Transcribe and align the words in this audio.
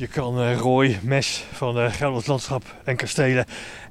Je 0.00 0.08
kan 0.08 0.40
eh, 0.40 0.58
Roy 0.58 0.98
Mes 1.02 1.44
van 1.52 1.78
uh, 1.78 1.92
Gelderland 1.92 2.26
Landschap 2.26 2.76
en 2.84 2.96
Kastelen 2.96 3.44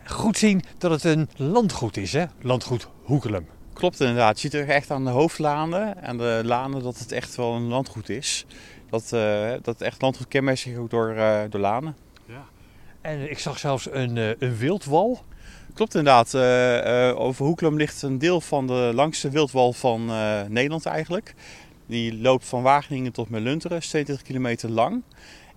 goed 0.05 0.37
zien 0.37 0.63
dat 0.77 0.91
het 0.91 1.03
een 1.03 1.29
landgoed 1.35 1.97
is, 1.97 2.13
hè? 2.13 2.25
Landgoed 2.41 2.87
Hoekelum. 3.03 3.47
Klopt 3.73 3.99
inderdaad. 3.99 4.41
Je 4.41 4.49
ziet 4.49 4.53
er 4.53 4.69
echt 4.69 4.91
aan 4.91 5.03
de 5.03 5.09
hoofdlanen 5.09 6.03
en 6.03 6.17
de 6.17 6.41
lanen 6.43 6.83
dat 6.83 6.99
het 6.99 7.11
echt 7.11 7.35
wel 7.35 7.53
een 7.53 7.67
landgoed 7.67 8.09
is. 8.09 8.45
Dat, 8.89 9.11
uh, 9.13 9.51
dat 9.61 9.81
echt 9.81 10.01
landgoed 10.01 10.27
kenmerkt 10.27 10.59
zich 10.59 10.77
ook 10.77 10.89
door, 10.89 11.13
uh, 11.15 11.41
door 11.49 11.61
lanen. 11.61 11.95
Ja. 12.25 12.45
En 13.01 13.29
ik 13.29 13.39
zag 13.39 13.59
zelfs 13.59 13.87
een, 13.91 14.15
uh, 14.15 14.29
een 14.39 14.57
wildwal. 14.57 15.23
Klopt 15.73 15.95
inderdaad. 15.95 16.35
over 17.15 17.45
Hoekelum 17.45 17.77
ligt 17.77 18.01
een 18.01 18.17
deel 18.17 18.41
van 18.41 18.67
de 18.67 18.91
langste 18.93 19.29
wildwal 19.29 19.73
van 19.73 20.05
Nederland 20.47 20.85
eigenlijk. 20.85 21.33
Die 21.85 22.17
loopt 22.17 22.45
van 22.45 22.61
Wageningen 22.61 23.11
tot 23.11 23.29
Melunteren, 23.29 23.79
22 23.79 24.21
kilometer 24.25 24.69
lang. 24.69 25.03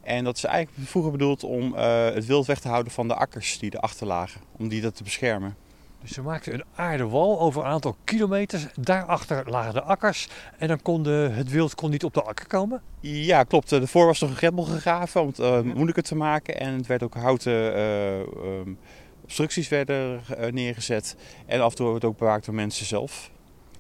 En 0.03 0.25
dat 0.25 0.37
is 0.37 0.45
eigenlijk 0.45 0.89
vroeger 0.89 1.13
bedoeld 1.13 1.45
om 1.45 1.75
uh, 1.75 2.05
het 2.05 2.27
wild 2.27 2.47
weg 2.47 2.61
te 2.61 2.69
houden 2.69 2.93
van 2.93 3.09
de 3.09 3.15
akkers 3.15 3.59
die 3.59 3.75
erachter 3.75 4.07
lagen. 4.07 4.41
Om 4.59 4.69
die 4.69 4.81
dat 4.81 4.97
te 4.97 5.03
beschermen. 5.03 5.57
Dus 6.01 6.13
ze 6.13 6.23
maakten 6.23 6.55
een 6.55 6.65
aardewal 6.75 7.41
over 7.41 7.63
een 7.63 7.71
aantal 7.71 7.97
kilometers. 8.05 8.67
Daarachter 8.81 9.51
lagen 9.51 9.75
de 9.75 9.83
akkers. 9.83 10.29
En 10.59 10.69
dan 10.69 10.83
kon 10.83 11.03
de, 11.03 11.31
het 11.33 11.51
wild 11.51 11.75
kon 11.75 11.91
niet 11.91 12.05
op 12.05 12.15
de 12.15 12.23
akker 12.23 12.47
komen? 12.47 12.83
Ja, 13.01 13.43
klopt. 13.43 13.71
Daarvoor 13.71 14.07
was 14.07 14.21
er 14.21 14.29
een 14.29 14.37
greppel 14.37 14.63
gegraven 14.63 15.21
om 15.21 15.27
het 15.27 15.39
uh, 15.39 15.61
moeilijker 15.61 16.03
te 16.03 16.15
maken. 16.15 16.61
En 16.61 16.75
het 16.75 16.87
werd 16.87 17.03
ook 17.03 17.15
houten 17.15 17.77
uh, 17.77 18.19
um, 18.19 18.79
obstructies 19.23 19.69
werden 19.69 20.21
neergezet. 20.51 21.17
En 21.47 21.61
af 21.61 21.71
en 21.71 21.77
toe 21.77 21.87
wordt 21.87 22.03
het 22.03 22.13
ook 22.13 22.19
bewaakt 22.19 22.45
door 22.45 22.55
mensen 22.55 22.87
zelf. 22.87 23.31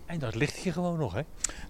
En 0.07 0.19
dat 0.19 0.35
ligt 0.35 0.57
hier 0.57 0.73
gewoon 0.73 0.99
nog, 0.99 1.15
hè? 1.15 1.21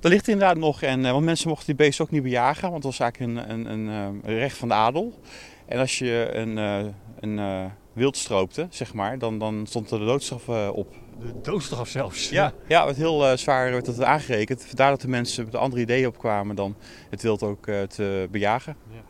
Dat 0.00 0.10
ligt 0.12 0.28
inderdaad 0.28 0.56
nog. 0.56 0.82
En, 0.82 1.02
want 1.02 1.24
mensen 1.24 1.48
mochten 1.48 1.66
die 1.66 1.74
beesten 1.74 2.04
ook 2.04 2.10
niet 2.10 2.22
bejagen, 2.22 2.70
want 2.70 2.82
dat 2.82 2.90
was 2.90 3.00
eigenlijk 3.00 3.32
een, 3.32 3.50
een, 3.50 3.66
een, 3.66 3.86
een 4.24 4.38
recht 4.38 4.56
van 4.56 4.68
de 4.68 4.74
adel. 4.74 5.20
En 5.66 5.78
als 5.78 5.98
je 5.98 6.30
een, 6.32 6.56
een, 6.56 6.94
een 7.38 7.70
wild 7.92 8.16
stroopte, 8.16 8.66
zeg 8.70 8.94
maar, 8.94 9.18
dan, 9.18 9.38
dan 9.38 9.66
stond 9.66 9.90
er 9.90 9.98
de 9.98 10.04
doodstraf 10.04 10.48
op. 10.68 10.94
De 11.20 11.40
doodstraf 11.42 11.88
zelfs? 11.88 12.28
Ja, 12.28 12.52
ja 12.68 12.84
werd 12.84 12.96
heel 12.96 13.30
uh, 13.30 13.36
zwaar 13.36 13.70
werd 13.70 13.84
dat 13.84 14.02
aangerekend. 14.02 14.64
Vandaar 14.64 14.90
dat 14.90 15.00
de 15.00 15.08
mensen 15.08 15.44
met 15.44 15.54
andere 15.54 15.82
ideeën 15.82 16.06
opkwamen 16.06 16.56
dan 16.56 16.76
het 17.10 17.22
wild 17.22 17.42
ook 17.42 17.66
uh, 17.66 17.82
te 17.82 18.28
bejagen. 18.30 18.76
Ja. 18.90 19.00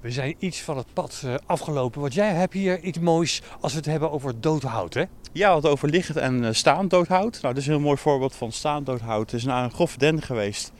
We 0.00 0.10
zijn 0.10 0.34
iets 0.38 0.60
van 0.60 0.76
het 0.76 0.92
pad 0.92 1.22
uh, 1.24 1.34
afgelopen, 1.46 2.00
want 2.00 2.14
jij 2.14 2.32
hebt 2.32 2.52
hier 2.52 2.80
iets 2.80 2.98
moois 2.98 3.42
als 3.60 3.72
we 3.72 3.78
het 3.78 3.86
hebben 3.86 4.10
over 4.10 4.40
doodhout, 4.40 4.94
hè? 4.94 5.04
Ja, 5.32 5.52
wat 5.52 5.66
over 5.66 5.88
liggend 5.88 6.18
en 6.18 6.54
staand 6.54 6.90
doodhout. 6.90 7.38
Nou, 7.42 7.54
dit 7.54 7.62
is 7.62 7.68
een 7.68 7.74
heel 7.74 7.82
mooi 7.82 7.96
voorbeeld 7.96 8.34
van 8.34 8.52
staand 8.52 8.86
doodhout. 8.86 9.30
Het 9.30 9.40
is 9.40 9.44
naar 9.44 9.64
een 9.64 9.70
grove 9.70 9.98
den 9.98 10.22
geweest. 10.22 10.72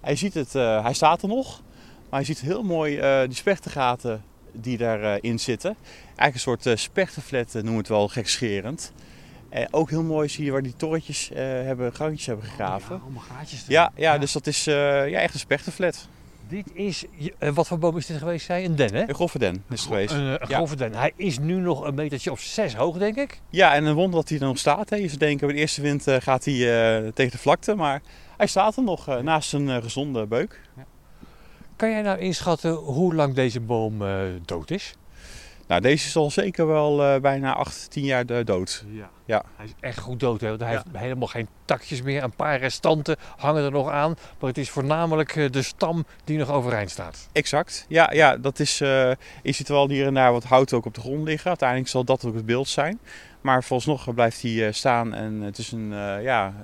Hij 0.00 0.16
ziet 0.16 0.34
het, 0.34 0.54
uh, 0.54 0.82
hij 0.82 0.92
staat 0.92 1.22
er 1.22 1.28
nog, 1.28 1.62
maar 2.10 2.20
je 2.20 2.26
ziet 2.26 2.40
heel 2.40 2.62
mooi 2.62 2.98
uh, 2.98 3.26
die 3.26 3.36
spechtengaten 3.36 4.22
die 4.52 4.76
daarin 4.76 5.32
uh, 5.32 5.38
zitten. 5.38 5.76
Eigenlijk 6.04 6.34
een 6.34 6.40
soort 6.40 6.66
uh, 6.66 6.76
spechtenflat 6.76 7.52
noemen 7.52 7.72
we 7.72 7.78
het 7.78 7.88
wel 7.88 8.08
gekscherend. 8.08 8.92
En 9.48 9.68
ook 9.70 9.90
heel 9.90 10.02
mooi 10.02 10.28
zie 10.28 10.44
je 10.44 10.50
waar 10.50 10.62
die 10.62 10.76
torretjes 10.76 11.30
hebben, 11.34 11.94
gangjes 11.94 12.26
hebben 12.26 12.44
gegraven. 12.44 12.94
Oh, 12.94 12.98
ja, 12.98 13.04
allemaal 13.04 13.22
gaatjes 13.36 13.64
ja, 13.66 13.92
ja, 13.94 14.12
ja, 14.12 14.18
dus 14.18 14.32
dat 14.32 14.46
is 14.46 14.64
ja, 14.64 15.06
echt 15.06 15.34
een 15.34 15.40
spechtenflat. 15.40 16.08
Dit 16.48 16.74
is, 16.74 17.04
wat 17.38 17.66
voor 17.66 17.78
boom 17.78 17.96
is 17.96 18.06
dit 18.06 18.18
geweest, 18.18 18.46
zei 18.46 18.64
Een 18.64 18.76
den, 18.76 18.94
hè? 18.94 19.08
Een 19.08 19.14
grove 19.14 19.38
den 19.38 19.54
is 19.54 19.80
het 19.80 19.88
geweest. 19.88 20.12
Een, 20.12 20.20
een 20.20 20.46
grove 20.46 20.76
den. 20.76 20.94
Hij 20.94 21.12
is 21.16 21.38
nu 21.38 21.54
nog 21.54 21.84
een 21.84 21.94
metertje 21.94 22.30
of 22.30 22.40
zes 22.40 22.74
hoog, 22.74 22.98
denk 22.98 23.16
ik. 23.16 23.40
Ja, 23.50 23.74
en 23.74 23.84
een 23.84 23.94
wonder 23.94 24.20
dat 24.20 24.28
hij 24.28 24.38
er 24.38 24.46
nog 24.46 24.58
staat. 24.58 24.90
Hè. 24.90 24.96
Je 24.96 25.06
zou 25.06 25.18
denken, 25.18 25.46
bij 25.46 25.56
de 25.56 25.62
eerste 25.62 25.82
wind 25.82 26.08
uh, 26.08 26.16
gaat 26.18 26.44
hij 26.44 26.54
uh, 26.54 27.08
tegen 27.08 27.32
de 27.32 27.38
vlakte. 27.38 27.74
Maar 27.74 28.02
hij 28.36 28.46
staat 28.46 28.76
er 28.76 28.82
nog 28.82 29.22
naast 29.22 29.52
een 29.52 29.82
gezonde 29.82 30.26
beuk. 30.26 30.60
Ja. 30.76 30.84
Kan 31.76 31.90
jij 31.90 32.02
nou 32.02 32.18
inschatten 32.18 32.72
hoe 32.72 33.14
lang 33.14 33.34
deze 33.34 33.60
boom 33.60 34.02
dood 34.44 34.70
is? 34.70 34.94
Nou, 35.66 35.80
deze 35.80 36.06
is 36.06 36.16
al 36.16 36.30
zeker 36.30 36.66
wel 36.66 37.20
bijna 37.20 37.54
8, 37.54 37.90
10 37.90 38.04
jaar 38.04 38.44
dood. 38.44 38.84
Ja. 38.88 39.10
ja. 39.24 39.42
Hij 39.56 39.66
is 39.66 39.72
echt 39.80 39.98
goed 39.98 40.20
dood. 40.20 40.40
Hè? 40.40 40.48
Hij 40.48 40.58
ja. 40.58 40.66
heeft 40.66 40.84
helemaal 40.92 41.28
geen 41.28 41.48
takjes 41.64 42.02
meer. 42.02 42.22
Een 42.22 42.36
paar 42.36 42.58
restanten 42.58 43.16
hangen 43.36 43.64
er 43.64 43.70
nog 43.70 43.90
aan. 43.90 44.16
Maar 44.38 44.48
het 44.48 44.58
is 44.58 44.70
voornamelijk 44.70 45.52
de 45.52 45.62
stam 45.62 46.04
die 46.24 46.38
nog 46.38 46.50
overeind 46.50 46.90
staat. 46.90 47.28
Exact. 47.32 47.84
Ja, 47.88 48.12
ja 48.12 48.36
dat 48.36 48.58
is, 48.58 48.78
je 48.78 49.16
ziet 49.42 49.68
wel 49.68 49.88
hier 49.88 50.06
en 50.06 50.14
daar 50.14 50.32
wat 50.32 50.44
hout 50.44 50.72
ook 50.72 50.84
op 50.84 50.94
de 50.94 51.00
grond 51.00 51.24
liggen. 51.24 51.48
Uiteindelijk 51.48 51.88
zal 51.88 52.04
dat 52.04 52.24
ook 52.24 52.34
het 52.34 52.46
beeld 52.46 52.68
zijn. 52.68 52.98
Maar 53.40 53.62
vooralsnog 53.62 54.14
blijft 54.14 54.42
hij 54.42 54.72
staan 54.72 55.14
en 55.14 55.40
het 55.40 55.58
is 55.58 55.72
een, 55.72 55.88
ja, 56.22 56.54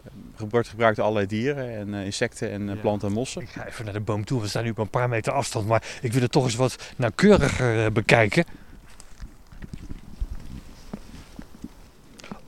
wordt 0.48 0.68
gebruikt 0.68 0.96
door 0.96 1.04
allerlei 1.04 1.28
dieren 1.28 1.76
en 1.76 1.94
insecten 1.94 2.50
en 2.50 2.66
ja. 2.66 2.74
planten 2.74 3.08
en 3.08 3.14
mossen. 3.14 3.42
Ik 3.42 3.48
ga 3.48 3.66
even 3.66 3.84
naar 3.84 3.94
de 3.94 4.00
boom 4.00 4.24
toe. 4.24 4.40
We 4.40 4.48
staan 4.48 4.64
nu 4.64 4.70
op 4.70 4.78
een 4.78 4.90
paar 4.90 5.08
meter 5.08 5.32
afstand. 5.32 5.66
Maar 5.66 5.82
ik 6.02 6.12
wil 6.12 6.22
het 6.22 6.32
toch 6.32 6.44
eens 6.44 6.54
wat 6.54 6.92
nauwkeuriger 6.96 7.92
bekijken. 7.92 8.44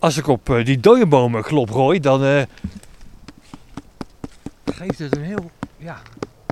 Als 0.04 0.16
ik 0.16 0.26
op 0.26 0.48
uh, 0.48 0.64
die 0.64 0.80
dode 0.80 1.06
bomen 1.06 1.42
klop 1.42 1.68
rooi, 1.68 2.00
dan 2.00 2.24
uh, 2.24 2.42
geeft 4.64 4.98
het 4.98 5.16
een 5.16 5.22
heel. 5.22 5.50
Ja. 5.76 6.02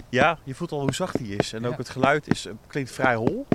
ja, 0.09 0.39
je 0.45 0.55
voelt 0.55 0.73
al 0.73 0.81
hoe 0.81 0.95
zacht 0.95 1.19
die 1.19 1.37
is. 1.37 1.53
En 1.53 1.65
ook 1.65 1.71
ja. 1.71 1.77
het 1.77 1.89
geluid 1.89 2.31
is, 2.31 2.49
klinkt 2.67 2.91
vrij 2.91 3.15
hol. 3.15 3.47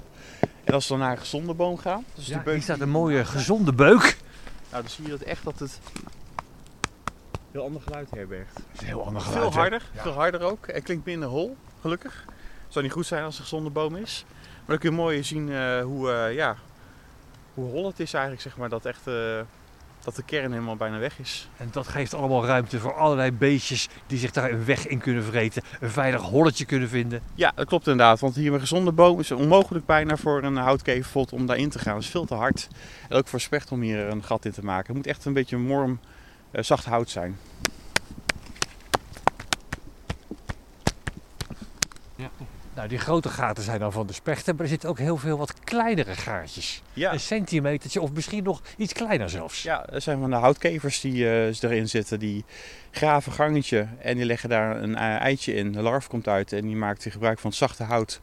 En 0.64 0.74
als 0.74 0.88
we 0.88 0.90
dan 0.90 1.00
naar 1.00 1.12
een 1.12 1.18
gezonde 1.18 1.54
boom 1.54 1.78
gaan. 1.78 2.06
Dus 2.16 2.28
ja, 2.28 2.34
die 2.34 2.44
beuk, 2.44 2.54
hier 2.54 2.64
staat 2.64 2.80
een 2.80 2.90
mooie 2.90 3.26
gezonde 3.26 3.74
beuk. 3.74 4.18
Nou, 4.72 4.84
dan 4.84 4.92
zie 4.92 5.04
je 5.04 5.10
dat 5.10 5.22
echt 5.22 5.44
dat 5.44 5.60
het 5.60 5.80
heel 7.52 7.64
ander 7.64 7.82
geluid 7.82 8.10
herbergt. 8.10 8.56
Het 8.56 8.66
is 8.74 8.80
een 8.80 8.86
heel 8.86 9.06
ander 9.06 9.22
geluid. 9.22 9.42
Veel 9.44 9.62
harder, 9.62 9.90
ja. 9.94 10.02
veel 10.02 10.12
harder 10.12 10.42
ook. 10.42 10.68
En 10.68 10.84
klinkt 10.84 11.06
minder 11.06 11.30
hol, 11.30 11.58
gelukkig. 11.82 12.24
Het 12.64 12.74
zou 12.74 12.86
niet 12.86 12.94
goed 12.94 13.06
zijn 13.06 13.24
als 13.24 13.34
het 13.34 13.44
een 13.44 13.50
gezonde 13.50 13.70
boom 13.70 13.96
is. 13.96 14.26
Maar 14.30 14.66
dan 14.66 14.78
kun 14.78 14.90
je 14.90 14.96
mooi 14.96 15.24
zien 15.24 15.48
uh, 15.48 15.82
hoe, 15.82 16.10
ja, 16.34 16.56
hoe 17.54 17.70
hol 17.70 17.86
het 17.86 18.00
is 18.00 18.14
eigenlijk, 18.14 18.44
zeg 18.44 18.58
maar. 18.58 18.70
Dat 18.70 18.86
echt 18.86 19.04
dat 20.08 20.16
de 20.16 20.24
kern 20.24 20.52
helemaal 20.52 20.76
bijna 20.76 21.00
weg 21.00 21.20
is. 21.20 21.50
En 21.58 21.68
dat 21.72 21.88
geeft 21.88 22.14
allemaal 22.14 22.46
ruimte 22.46 22.80
voor 22.80 22.94
allerlei 22.94 23.32
beestjes 23.32 23.88
die 24.06 24.18
zich 24.18 24.32
daar 24.32 24.52
een 24.52 24.66
weg 24.66 24.88
in 24.88 25.00
kunnen 25.00 25.24
vreten. 25.24 25.64
Een 25.80 25.90
veilig 25.90 26.22
holletje 26.22 26.66
kunnen 26.66 26.90
vinden. 26.90 27.22
Ja, 27.36 27.52
dat 27.56 27.68
klopt 27.68 27.88
inderdaad. 27.88 28.20
Want 28.20 28.36
hier 28.36 28.54
een 28.54 28.60
gezonde 28.60 28.92
boom 28.92 29.20
is 29.20 29.32
onmogelijk 29.32 29.86
bijna 29.86 30.18
voor 30.18 30.44
een 30.44 30.56
houtkever 30.56 31.26
om 31.32 31.46
daarin 31.46 31.70
te 31.70 31.80
gaan. 31.80 31.96
Het 31.96 32.04
is 32.04 32.10
veel 32.10 32.26
te 32.26 32.34
hard. 32.34 32.68
En 33.10 33.18
ook 33.18 33.28
voor 33.28 33.40
specht 33.40 33.72
om 33.72 33.82
hier 33.82 34.00
een 34.00 34.24
gat 34.24 34.46
in 34.46 34.52
te 34.52 34.64
maken. 34.64 34.88
Het 34.88 34.96
moet 34.96 35.08
echt 35.08 35.26
een 35.26 35.34
beetje 35.34 35.58
morm, 35.58 36.00
uh, 36.52 36.64
zacht 36.64 36.86
hout 36.86 37.10
zijn. 37.10 37.38
Ja. 42.16 42.30
Nou, 42.78 42.90
die 42.90 42.98
grote 42.98 43.30
gaten 43.30 43.64
zijn 43.64 43.80
dan 43.80 43.92
van 43.92 44.08
de 44.08 44.14
spechten, 44.14 44.56
maar 44.56 44.64
er 44.64 44.70
zitten 44.70 44.90
ook 44.90 44.98
heel 44.98 45.18
veel 45.18 45.38
wat 45.38 45.60
kleinere 45.60 46.14
gaatjes. 46.14 46.82
Ja. 46.94 47.14
Een 47.14 47.20
centimetertje 47.20 48.02
of 48.02 48.12
misschien 48.12 48.44
nog 48.44 48.62
iets 48.78 48.94
kleiner 48.94 49.30
zelfs. 49.30 49.64
Ja, 49.64 49.90
er 49.90 50.02
zijn 50.02 50.20
van 50.20 50.30
de 50.30 50.36
houtkevers 50.36 51.02
die 51.02 51.24
uh, 51.24 51.62
erin 51.62 51.90
zitten, 51.90 52.20
die 52.20 52.46
graven 52.92 53.32
gangetje 53.32 53.88
en 54.00 54.16
die 54.18 54.26
leggen 54.26 54.50
daar 54.50 54.82
een 54.82 54.96
eitje 54.96 55.54
in. 55.54 55.72
De 55.72 55.82
larf 55.82 56.08
komt 56.08 56.28
uit 56.28 56.54
en 56.54 56.62
die 56.62 56.76
maakt 56.76 57.06
gebruik 57.10 57.40
van 57.40 57.50
het 57.50 57.60
zachte 57.60 57.84
hout 57.84 58.20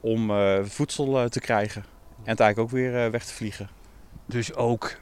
om 0.00 0.30
uh, 0.30 0.58
voedsel 0.62 1.22
uh, 1.22 1.28
te 1.28 1.40
krijgen. 1.40 1.82
En 2.24 2.30
het 2.30 2.40
eigenlijk 2.40 2.58
ook 2.58 2.80
weer 2.80 3.10
weg 3.10 3.24
te 3.24 3.34
vliegen. 3.34 3.68
Dus 4.26 4.54
ook 4.54 4.96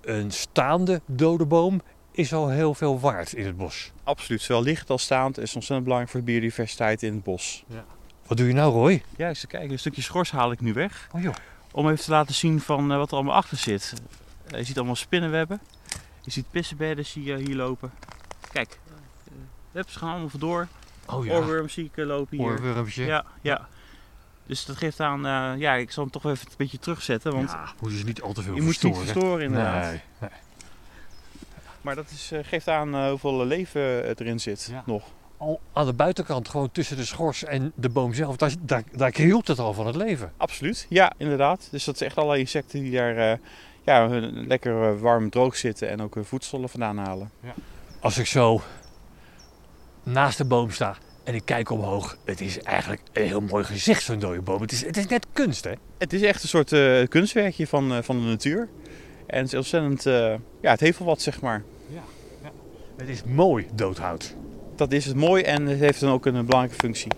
een 0.00 0.30
staande 0.30 1.00
dode 1.06 1.46
boom 1.46 1.82
is 2.12 2.34
al 2.34 2.48
heel 2.48 2.74
veel 2.74 3.00
waard 3.00 3.32
in 3.32 3.46
het 3.46 3.56
bos. 3.56 3.92
Absoluut, 4.04 4.42
zowel 4.42 4.62
liggend 4.62 4.90
als 4.90 5.02
staand 5.02 5.38
is 5.38 5.54
ontzettend 5.54 5.82
belangrijk 5.82 6.10
voor 6.10 6.20
de 6.20 6.26
biodiversiteit 6.26 7.02
in 7.02 7.14
het 7.14 7.22
bos. 7.22 7.64
Ja. 7.66 7.84
Wat 8.26 8.36
doe 8.36 8.46
je 8.46 8.52
nou, 8.52 8.72
Roy? 8.72 9.02
Ja, 9.16 9.28
eens 9.28 9.46
kijken. 9.46 9.70
Een 9.70 9.78
stukje 9.78 10.02
schors 10.02 10.30
haal 10.30 10.52
ik 10.52 10.60
nu 10.60 10.72
weg. 10.72 11.08
Oh 11.12 11.22
joh. 11.22 11.34
Om 11.72 11.88
even 11.90 12.04
te 12.04 12.10
laten 12.10 12.34
zien 12.34 12.60
van 12.60 12.92
uh, 12.92 12.96
wat 12.96 13.08
er 13.10 13.14
allemaal 13.14 13.34
achter 13.34 13.56
zit. 13.56 13.92
Uh, 14.52 14.58
je 14.58 14.64
ziet 14.64 14.76
allemaal 14.76 14.96
spinnenwebben. 14.96 15.60
Je 16.20 16.30
ziet 16.30 16.50
pissenbedden 16.50 17.06
zie 17.06 17.24
je 17.24 17.36
hier 17.36 17.56
lopen. 17.56 17.92
Kijk, 18.52 18.78
uh, 19.72 19.82
ze 19.88 19.98
gaan 19.98 20.10
allemaal 20.10 20.28
vandoor. 20.28 20.68
Oh 21.06 21.24
ja. 21.24 21.34
Oorworm 21.34 21.68
zie 21.68 21.90
ik 21.94 22.04
lopen 22.04 22.36
hier. 22.36 22.46
Oorwormpje. 22.46 23.04
Ja, 23.04 23.24
ja. 23.40 23.68
Dus 24.46 24.64
dat 24.64 24.76
geeft 24.76 25.00
aan, 25.00 25.58
ja, 25.58 25.74
ik 25.74 25.90
zal 25.90 26.02
hem 26.02 26.12
toch 26.12 26.24
even 26.24 26.46
een 26.46 26.54
beetje 26.56 26.78
terugzetten. 26.78 27.32
Want 27.32 27.50
ja, 27.50 27.72
moet 27.80 27.90
je 27.90 27.98
ze 27.98 28.04
niet 28.04 28.22
al 28.22 28.32
te 28.32 28.42
veel 28.42 28.54
je 28.54 28.62
verstoren. 28.62 28.94
Je 28.94 28.96
moet 28.96 29.06
niet 29.06 29.14
verstoren 29.14 29.44
inderdaad. 29.44 29.82
Nee, 29.82 30.00
nee. 30.18 30.30
Maar 31.80 31.94
dat 31.94 32.10
is, 32.10 32.32
geeft 32.42 32.68
aan 32.68 33.08
hoeveel 33.08 33.46
leven 33.46 34.04
erin 34.18 34.40
zit 34.40 34.68
ja. 34.70 34.82
nog 34.86 35.04
al 35.42 35.60
aan 35.72 35.86
de 35.86 35.92
buitenkant, 35.92 36.48
gewoon 36.48 36.70
tussen 36.70 36.96
de 36.96 37.04
schors 37.04 37.44
en 37.44 37.72
de 37.74 37.88
boom 37.88 38.14
zelf, 38.14 38.36
daar, 38.36 38.54
daar, 38.60 38.82
daar 38.92 39.10
krioelt 39.10 39.48
het 39.48 39.58
al 39.58 39.74
van 39.74 39.86
het 39.86 39.96
leven. 39.96 40.32
Absoluut, 40.36 40.86
ja, 40.88 41.12
inderdaad. 41.16 41.68
Dus 41.70 41.84
dat 41.84 41.94
is 41.94 42.00
echt 42.00 42.16
allerlei 42.16 42.40
insecten 42.40 42.80
die 42.80 42.92
daar 42.92 43.16
uh, 43.16 43.38
ja, 43.82 44.08
lekker 44.32 45.00
warm 45.00 45.30
droog 45.30 45.56
zitten 45.56 45.88
en 45.88 46.02
ook 46.02 46.14
hun 46.14 46.24
voedsel 46.24 46.68
vandaan 46.68 46.98
halen. 46.98 47.30
Ja. 47.40 47.54
Als 48.00 48.18
ik 48.18 48.26
zo 48.26 48.60
naast 50.02 50.38
de 50.38 50.44
boom 50.44 50.70
sta 50.70 50.96
en 51.24 51.34
ik 51.34 51.44
kijk 51.44 51.70
omhoog, 51.70 52.16
het 52.24 52.40
is 52.40 52.62
eigenlijk 52.62 53.02
een 53.12 53.26
heel 53.26 53.40
mooi 53.40 53.64
gezicht, 53.64 54.02
zo'n 54.02 54.18
dode 54.18 54.40
boom. 54.40 54.60
Het 54.60 54.72
is, 54.72 54.84
het 54.84 54.96
is 54.96 55.06
net 55.06 55.26
kunst, 55.32 55.64
hè? 55.64 55.72
Het 55.98 56.12
is 56.12 56.22
echt 56.22 56.42
een 56.42 56.48
soort 56.48 56.72
uh, 56.72 57.06
kunstwerkje 57.08 57.66
van, 57.66 57.92
uh, 57.92 57.98
van 58.02 58.16
de 58.16 58.26
natuur. 58.26 58.68
En 59.26 59.38
het 59.38 59.52
is 59.52 59.54
ontzettend, 59.54 60.02
ja, 60.60 60.70
het 60.70 60.80
heeft 60.80 60.98
wel 60.98 61.08
wat, 61.08 61.20
zeg 61.22 61.40
maar. 61.40 61.62
Ja, 61.88 62.02
ja. 62.42 62.50
Het 62.96 63.08
is 63.08 63.24
mooi 63.24 63.66
doodhout 63.74 64.34
dat 64.82 64.92
is 64.92 65.04
het 65.04 65.16
mooi 65.16 65.42
en 65.42 65.66
het 65.66 65.78
heeft 65.78 66.00
dan 66.00 66.10
ook 66.10 66.26
een 66.26 66.46
belangrijke 66.46 66.74
functie. 66.74 67.10